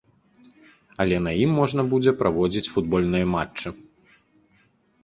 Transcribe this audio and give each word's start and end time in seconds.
Але 1.05 1.19
на 1.27 1.31
ім 1.43 1.51
можна 1.59 1.81
будзе 1.91 2.11
праводзіць 2.23 2.67
футбольныя 2.77 3.25
матчы. 3.37 3.79